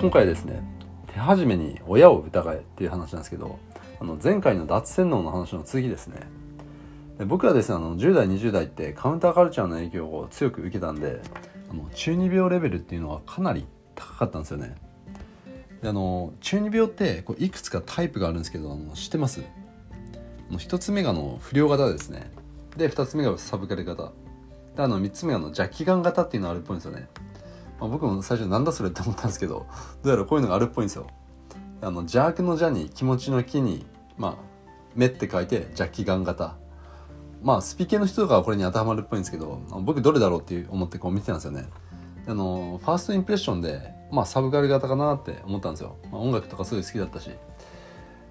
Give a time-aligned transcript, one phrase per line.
[0.00, 0.62] 今回ですね
[1.08, 3.58] 手始めに親を疑えっていう話なんですけど
[4.00, 6.20] あの前回の脱洗脳の話の次ですね。
[7.18, 11.20] で僕はですねあの10代20代ってカウンターカルチャーの影響を強く受けたんで
[11.68, 13.66] あの中二病レベルっていうのはかなり
[13.96, 14.76] 高かったんですよね。
[15.82, 19.42] であの中二病ってこういくつかタイプがあるんですけどあの知ってます？
[20.48, 22.30] あの1つ目がの不良型ですね。
[22.76, 24.12] で2つ目がサブカル型。
[24.76, 27.08] であの3つ目があの邪気眼型っていうのがあるっぽいんですよね、
[27.80, 29.66] まあ、僕も最初なんだそれって思ったんですけど
[30.02, 31.06] どうやらこういうのがあるっぽいんですよ。
[31.80, 33.86] あの邪悪の邪に気持ちの気に
[34.16, 34.36] まあ
[34.96, 36.56] 目って書いて邪気眼型。
[37.40, 41.68] まあスピ系の人とかはこれに当てはまるっぽいんですけど僕どれだろうって思ってこう見てたんですよね。
[42.26, 47.30] あのファーストインプレッションでまあサブカル型かなって思ったんですよ、まあ、音楽とかすごい好きだったし。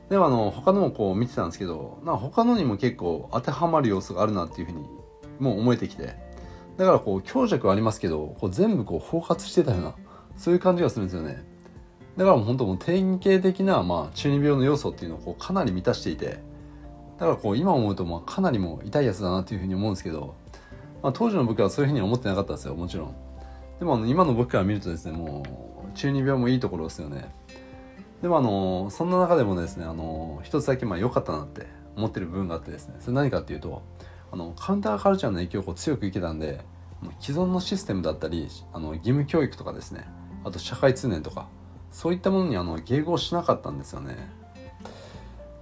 [0.10, 4.86] でもあの他のもこう見てたんですけどな他のにも結構当てはまる要素があるなっていうふうに
[5.40, 6.27] もう思えてきて。
[6.78, 9.96] だからこう強弱はありますけどこう全部こう包括してたような
[10.38, 11.44] そういう感じがするんですよね。
[12.16, 16.40] だからもう本当もう典型的な、まあ、中二病の要素っていうのをこうかなり満たしていて
[17.20, 20.36] だからこう今思うとまあかなりも痛いやつだなっていうふうに思うんですけど、
[21.04, 23.16] まあ、当時の僕はそういうふうに思ってなかったんですよもちろん。
[23.80, 25.44] でもあの今の僕から見るとですねも
[25.94, 27.32] う中二病もいいところですよね。
[28.22, 33.84] でもあのそんな中でもですねあの一つだけまあ良かったなって思ってる部分があってですねそれ何かっていうと
[34.32, 36.62] あのカウンターカルチャーの影響を強く受けたんで
[37.20, 40.08] 既存のシステムだったりあの義務教育とかですね。
[40.44, 41.48] あと社会通念とか。
[41.92, 44.30] そういったものにあの迎合しなかったんですよね。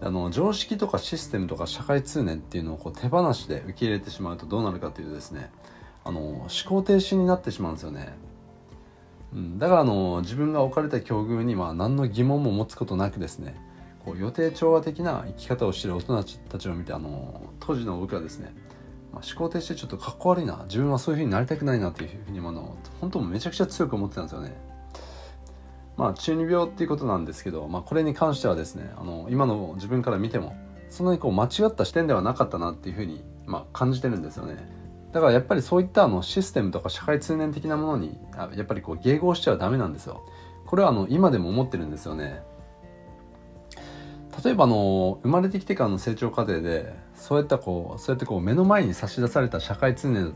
[0.02, 5.50] あの常識とかシステムとか社会通念っていうのをこう手放しで受け入れてしまうとどうなるかというとですね
[6.04, 8.14] あの思考停止になってしまうんですよね、
[9.34, 13.56] うん、だからあの自分が置かれた境遇にまあ何の疑問も持つことなくですね
[14.06, 18.54] こう予定調和的な生き方をしてる大人たちを見てあの当時の僕はですね、
[19.12, 24.56] まあ、思考停止でちょっとかっこ悪いな自分はそういうふうになりたくないなっていうふうにあの本当めちゃくちゃ強く思ってたんですよね。
[25.98, 30.56] まあ中二病っていうことなんですけど、まあ、これに関してはですねあの今の自分から見ても
[30.90, 34.58] そんなにこう間違った視点ではなかったなっていうふうに、まあ、感じてるんですよね。
[35.14, 40.22] だからやっぱりそういったあのシステムとか社会通念的なものにやっぱりこう迎合しちゃダメなんですよ。
[40.66, 42.42] これはあの今でも思ってるんですよね。
[44.44, 50.34] 例えばあの生まれてきてからの成長過程でそうやったこうそうやってこう目の前に差し出された社会通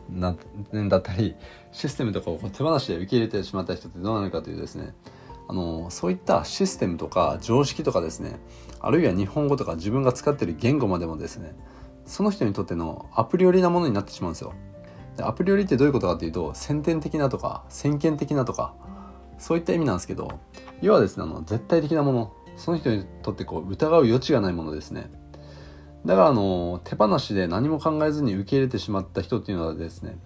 [0.71, 1.35] 念だったり
[1.71, 4.93] システムとかを手放しで受け入れてしまった人ってどうなるかというとですね。
[5.47, 8.39] あのそういったシステムとか常識とかですね
[8.79, 11.55] あるいは日本語とか自分が使っている言語までもですね
[12.05, 14.53] その人にとってのアプリ寄りなものになってしまうんですよ。
[15.17, 18.75] でアプリ寄りってどういうことかっていうと先天的なとか先見的なとか
[19.39, 20.39] そういった意味なんですけど
[20.81, 22.33] 要はですねあの絶対的なもの。
[22.59, 25.09] その人にとってこう疑う余地がないものですね
[26.05, 30.17] だからあの手放しで何も考えずに受け入れてしまった人っていうのはですね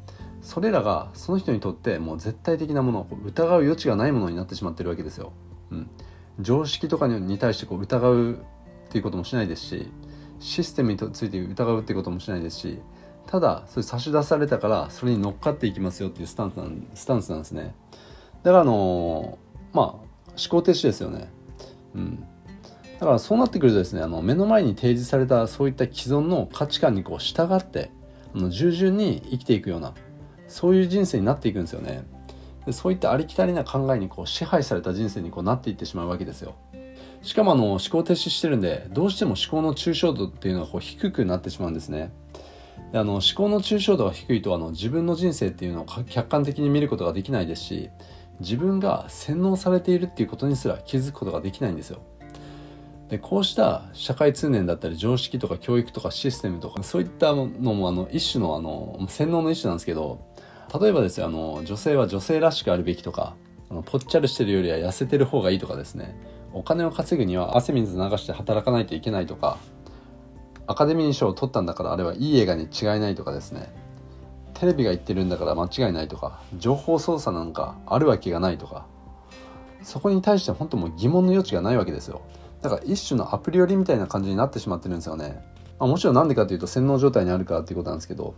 [0.42, 5.32] それらがその人にとってもう絶対的なものを疑う余地がないものになってしまってるわけですよ。
[5.72, 5.90] うん、
[6.42, 8.36] 常識とかに対してこう疑うっ
[8.90, 9.90] ていうこともしないですし
[10.40, 12.80] システムについて疑うっていうこともしないですし
[13.26, 17.74] ただそれ差し出されたからそれに乗っかっていきますよっていうスタンスなんスタンスなんですね。
[18.44, 19.40] だからあの
[19.72, 20.02] まあ思
[20.50, 21.32] 考停止ですよね。
[21.96, 22.26] うん、
[23.00, 27.92] だからそうなってくるとですねあの目の前に提示されたそういった既存の価値観にこう従って
[28.34, 29.94] あの従順に生きていくような
[30.48, 32.06] そういう人生になっていくんですよね。
[32.66, 36.56] でそういったありきたりな考えにこう支配された人生にこうなっていってしまうわけですよ。
[37.22, 42.12] しかもあの思考停止してるんでどうしても思考の抽象度っていうのはこう低くなってしまうんですね。
[42.92, 47.90] であの思考の抽象度が低いとあの自分の人生っていうのを客観的に見ることができないですし
[48.40, 52.02] 自分が洗脳されているっていうことにすら気づくことができないんですよ。
[53.10, 60.26] でこうした社会通念だったり常識とか教育とかシステムとかそういったのもあの一種のあの洗脳の一種なんですけど
[60.82, 63.36] 例えばですよあの女性は女性らしくあるべきとか
[63.70, 66.16] あのぽっちゃりしてるよりは痩せてる方がいいとかですね。
[66.54, 69.58] お金を稼ぐには汗水流して働かないといけないとか
[70.68, 73.74] アカデミー賞を取ったんだからあれはいい映画に違いないとかですね。
[74.54, 78.86] テレビが言ってるんだから間違いないとか情報操作なんかあるわけがないとか
[79.82, 82.22] そこに対して本当もう疑問の余地がないわけですよ。
[82.62, 85.44] だから一種のアプリ寄りみたいな感じになってしまってるんですよね、
[85.80, 88.36] まあ、もちろんなんでかというと洗脳状態にあるからっていうことなんですけど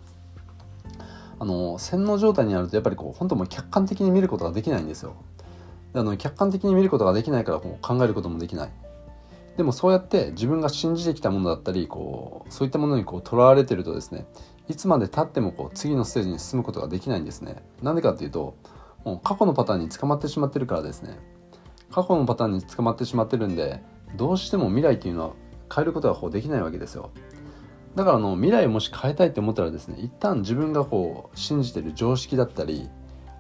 [1.38, 5.16] あの洗脳状態にあるとやっぱりこう本当もう客観的に見ることができないんですよ。
[5.94, 8.70] あの客観的に見ることができないからこう考えることもできない。
[9.56, 14.26] でもそうやって自分が信じてきたものだったりこうそういったものにとらわれてるとですね
[14.68, 17.64] いつまでたってもこう次のステージに進むことができないんですね。
[17.82, 18.56] なんでかっていうと
[19.04, 21.20] もう過去のパターンに捕まってしまってるからですね。
[21.92, 23.82] 過去のパターンに捕まってしまってるんで
[24.16, 25.34] どうしても未来っていうのは
[25.74, 27.12] 変えることがこうできないわけですよ。
[27.96, 32.90] だからあの未来をもし変えたいって思ったらですね一旦自分がこう信じてる常識だったり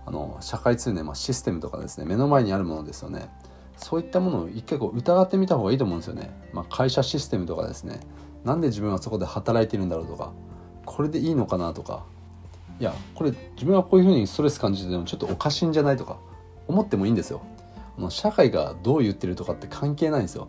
[0.05, 3.29] あの社会通念、まあ、システムとかですね目の前にあるものですよね。
[3.77, 7.99] そういったものを一回こう疑ってみた方がいいと思うんですよね、まあ、会社システムとかですね。
[8.45, 10.31] なんで自分はそこで働いてるんだろうとか。
[10.85, 12.03] これでいいのかなとか。
[12.79, 16.17] いやこれ自分はこういうふうにストレス感じててもちょっとおかしいんじゃないとか。
[16.67, 17.41] 思ってもいいんですよ。
[18.09, 20.47] 社会がどう言ってるとかって関係ないんですよ。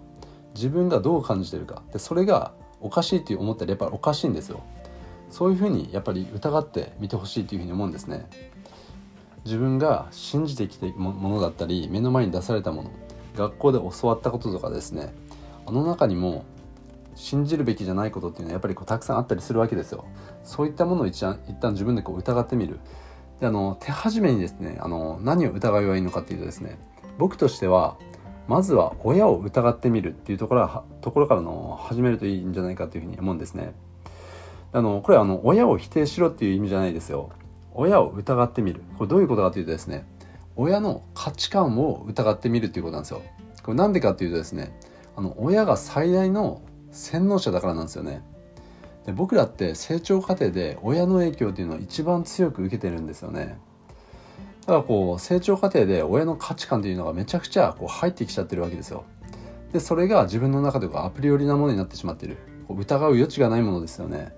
[0.54, 1.82] 自分がどう感じてるか。
[1.92, 4.62] でそれがおかしいって思ったらやっぱりおかしいんですよ。
[5.30, 8.28] そういうふうにやっぱり疑ってみてほしいというふうに思うんですね。
[9.44, 12.90] 自分が信じてきてものだったり目の前に出されたもの。
[13.36, 15.12] 学校で教わったこととかですね。
[15.66, 16.44] あの中にも
[17.16, 20.04] 信じるべきじゃないことっていうのはやっぱりこうたくさんあったりするわけですよ。
[20.44, 22.78] そういったものを一旦一旦自分でこう疑ってみる。
[23.40, 26.78] であの手始めにですねあの何を疑えばいいのかっていうとですね
[27.18, 27.96] 僕としては
[28.48, 33.74] まずは親を疑ってみるっていうところはところからの始めるといいんじゃないかというふうに思うんですね。
[34.72, 37.30] あのこれはあの親を否定しろっていう意味じゃないですよ。
[37.74, 38.82] 親を疑ってみる。
[38.98, 40.06] これどういうことかというとですね
[40.54, 43.22] 親の価値観を疑ってみるっていうことなんですよ。
[43.62, 44.78] これなんでかっていうとですね
[45.16, 46.62] あの親が最大の
[46.96, 48.22] 洗脳者だからなんですよね。
[49.04, 53.58] で僕らって成長過程で親の影響っていうのは一番強く受けてるんですよね。
[54.62, 59.04] だからこう成長過程で親の価値観というのがめちゃくちゃこう入ってきちゃってるわけですよ。
[59.72, 62.38] でそれが自分の中でアプリ寄りなものになってしまってる。
[62.66, 64.32] こう疑う余地がないものですよね。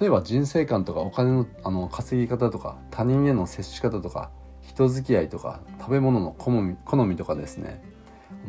[0.00, 4.30] 例えば人生観とかお金のあの稼ぎ方とか他人への接し方とか
[4.60, 7.82] 人付き合いとか食べ物の好み好みとかですね。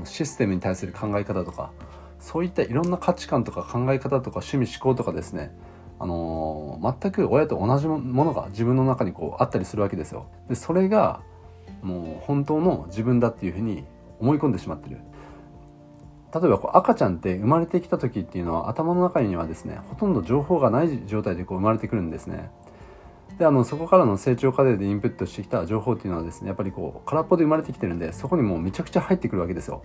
[0.04, 1.72] システムに対する考え方とか
[2.20, 5.56] そういったいろんな価値観とか考え方とか趣味思考とかですね
[6.00, 10.28] あのー、全く親と同じものが自分の中にこうあったりするわけですよ。
[10.48, 11.22] でそれが
[11.82, 13.84] もう本当の自分だっていうふうに
[14.20, 15.00] 思い込んでしまってる。
[16.34, 22.50] 例えばこう赤ちゃんって生まれてきた時っていうのは頭の中にはですねほとんど情報がない状態でこう生まれてくるんですね。
[23.38, 29.84] であのそこからの成長過程でインプットしてきた情報っていうのはですねやっぱりこう空っぽで生まれてきてるんでそこにもうめちゃくちゃ入ってくるわけですよ。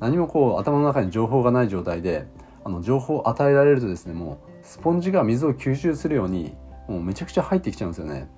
[0.00, 2.26] 何もこう頭の中に情報がない状態で
[2.64, 6.54] あの情報を与えられるとですねもうスポンジが水を吸収するように
[6.86, 8.28] もうめちゃくちゃ入ってきちゃうんですよね。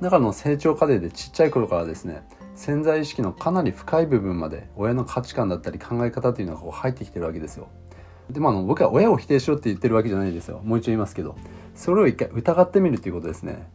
[0.00, 2.22] だからの成長過程でちっちゃい頃からですね
[2.54, 7.68] 潜在意識のかなり深い部分まで親の価値観だったり考え方っていうのがこう入ってきてるわけですよ。
[8.30, 10.60] でもあの僕は親を否定しろって言ってるわけじゃないですよ。
[10.64, 11.36] もう一度言いますけど
[11.74, 13.68] それを一回疑ってみるっていうことですね。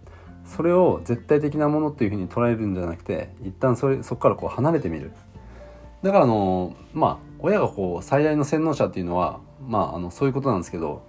[0.45, 5.11] それを絶対的なものっていうふうに捉えるんじゃなくて一旦それそこからこう離れてみる。
[6.05, 11.01] だからあのまあ親がこう最大の洗脳者っていうのはまああのそういうことなんですけど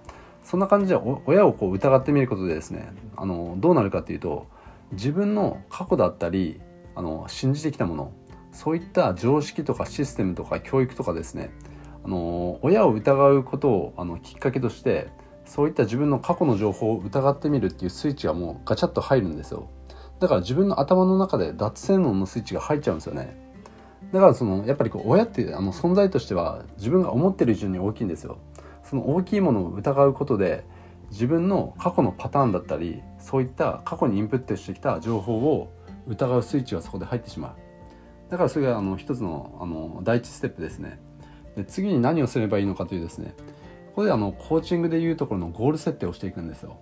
[0.42, 4.46] そんな感じで親をこう疑ってみることでですねあのどうなるかっていうと
[4.92, 6.62] 自分の過去だったり
[6.94, 8.12] あの信じてきたもの
[8.52, 11.50] そういった常識とかシステムとか教育とかですね
[12.02, 15.08] あの親を疑うことをあのきっかけとして
[15.44, 19.68] そういった自分の過去の情報を疑ってみるっていうスイッチがもうガチャッと入るんですよ。
[20.20, 23.45] だから自分の頭の中で脱洗脳のスイッチが入っちゃうんですよね。
[24.16, 28.38] だからそのやっぱりこう親ってあの存在としては自分が思ってる以上に大きいんですよ。
[28.82, 30.64] その大きいものを疑うことで
[31.10, 35.70] 自分の過去のパターンだったりそういった過去にインプットしてきた情報を
[36.06, 38.30] 疑うスイッチがそこで入ってしまう。
[38.30, 40.98] だからそれがあの一つのあの第一ステップですね。
[41.54, 43.34] で次に何をすればいいのかというですね。
[43.88, 46.78] ここであのコーチングでいうところのゴール設定をしていくんですよ。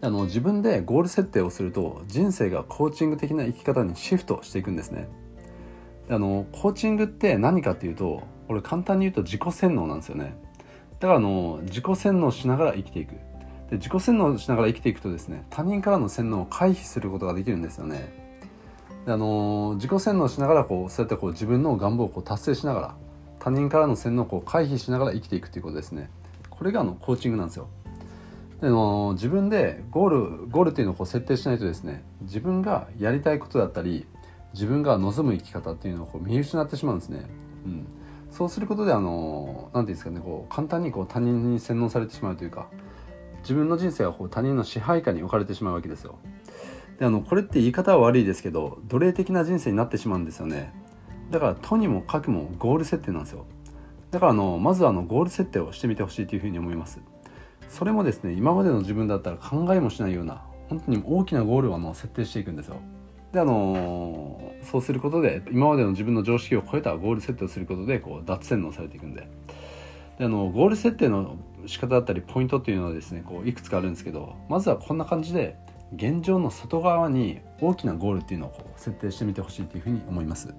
[0.00, 5.08] あの自分でゴール設定をすると人生がコーチング的な生き方にシフトしていくんですね。
[6.08, 10.36] あのコーチングって何かっていうとこれ簡単に言うと自己洗脳なんですよね。
[11.00, 13.12] だからあの自己洗脳しながら生きていく。
[13.70, 18.26] で自己洗脳しながら生きていくとですね他人からの洗脳を回避することができるんですよね。
[19.06, 22.94] あの自己洗脳しながらこうそうやってこう自分の願望をこう達成しながら
[23.38, 26.10] 他人からの洗脳をこう回避しながら生きていくということですね。
[26.50, 27.68] これがあのコーチングなんですよ。
[28.60, 34.06] での自分でゴールゴールっていうのをこう設定しないとですね自分がやりたいことだったり
[34.56, 37.26] 自分が望む生き方っていうのをこう見失ってしまうんですね、
[37.66, 37.86] うん、
[38.30, 42.68] そうすることであの何て言うんですかねこう簡単にこう他人に洗脳されてしまうというか
[43.42, 46.18] 自分の人生はこう他人の支配下に置かれてしまうわけですよ。
[46.98, 50.72] であのこれって言い方は悪いですけど奴隷的な人生になってしまうんですよね。
[51.30, 53.44] だからとにもかくもゴール設定なんですよ。
[54.10, 57.00] だからあのまずあのゴール設定をしてみてほしいというふうに思います。
[57.68, 62.80] それもですね今までの自分だったら考えもしないような本当に大きなゴールをあの設定していくんですよ。
[63.36, 69.28] であの、そうすることで今までの自分の常識を超えたゴール設定をすることでこう脱洗脳されていくんで
[70.18, 75.56] であのゴール設定の仕方だったりポイントっていうのはですねこういくつかあるんですけどまずはこんな感じで
[75.94, 80.54] 現状の外側に大きなゴールっていうのをこう設定してみてほしいというふうに思います。